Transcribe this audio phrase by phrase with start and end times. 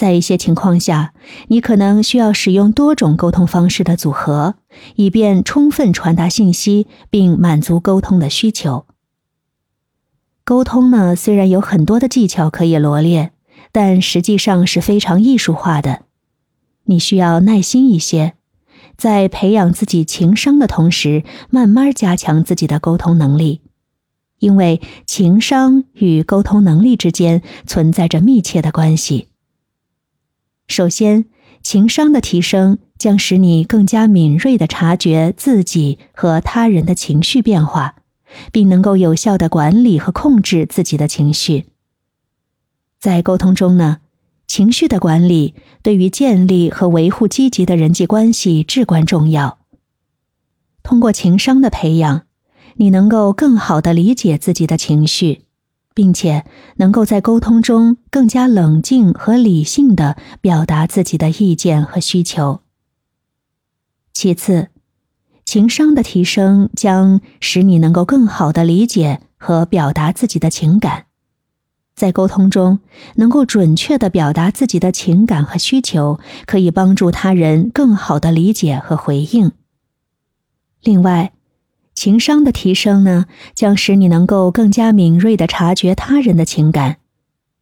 [0.00, 1.12] 在一些情况下，
[1.48, 4.54] 你可能需要使用多种沟通方式的组合，
[4.94, 8.86] 以便充分传达信息并满足沟通的需求。
[10.42, 13.32] 沟通呢，虽然有很多的技巧可以罗列，
[13.72, 16.04] 但实际上是非常艺术化的。
[16.84, 18.32] 你需要耐心一些，
[18.96, 23.60] 在培养自己情商的同时，慢慢加强自己的沟通能力，
[24.38, 29.26] 因为情商与沟通能力之间存在着密切的关系。
[30.70, 31.24] 首先，
[31.64, 37.96] 情商的提升将使你更加敏锐地察觉自己和他人的情绪变化，
[38.52, 41.66] 并能够有效地管理和控制自己的情绪。
[43.00, 43.98] 在沟通中呢，
[44.46, 49.58] 情绪的管理对于建立和维护积极的人际关系至关重要。
[50.84, 52.22] 通过情商的培养，
[52.76, 55.42] 你能够更好地理解自己的情绪。
[56.00, 56.46] 并且
[56.76, 62.62] 能够在沟通中更加冷静和理性的表达自己的意见和需求。
[64.14, 64.68] 其次，
[65.44, 71.04] 情商的提升将使你能够更好的理解和表达自己的情感，
[71.94, 72.80] 在沟通中
[73.16, 79.52] 能够准确的表达自己的情感和需求，可以帮助他人更好的理解和回应。
[80.80, 81.34] 另外，
[82.00, 86.96] 情商的提升呢，将使你能够更加敏锐的察觉他人的情感，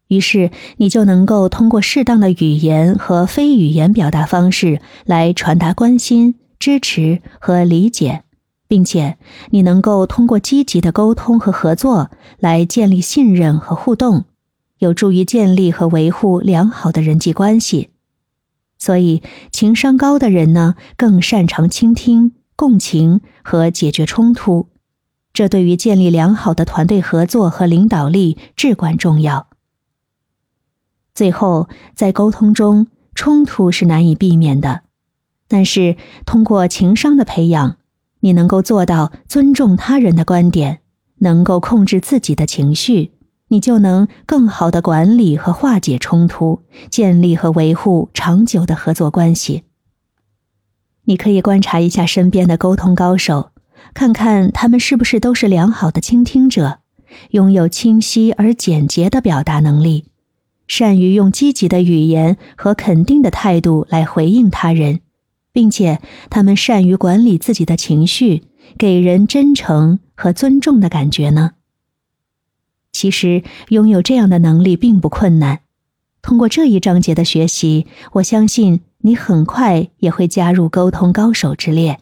[0.07, 8.23] 于是你就能够通过适当的语言和非语言表达方式来传达关心、支持和理解，
[8.69, 9.17] 并且
[9.49, 14.23] 你能够通过积极的沟通和合作来建立信任和互动，
[14.77, 17.89] 有助于建立和维护良好的人际关系。
[18.77, 22.31] 所以，情商高的人呢，更擅长倾听。
[22.59, 24.67] 共情和解决冲突，
[25.31, 29.47] 这对于建立良好的团队合作和领导力至关重要。
[31.15, 34.81] 最后，在沟通中，冲突是难以避免的，
[35.47, 37.77] 但是通过情商的培养，
[38.19, 40.81] 你能够做到尊重他人的观点，
[41.19, 43.13] 能够控制自己的情绪，
[43.47, 49.63] 你就能更好的管理和化解冲突，建立和维护长久的合作关系。
[51.09, 53.49] 你可以观察一下身边的沟通高手，
[53.95, 56.81] 看看他们是不是都是良好的倾听者，
[57.31, 60.05] 拥有清晰而简洁的表达能力，
[60.67, 64.99] 善于用积极的语言和肯定的态度来回应他人，
[65.51, 65.99] 并且
[66.29, 68.43] 他们善于管理自己的情绪，
[68.77, 71.53] 给人真诚和尊重的感觉呢？
[72.91, 75.61] 其实，拥有这样的能力并不困难。
[76.29, 78.81] 通过这一章节的学习，我相信。
[79.01, 81.99] 你很快也会加入沟通高手之列。